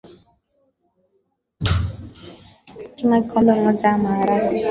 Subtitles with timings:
[2.95, 4.59] Pima kikombe moja cha maharage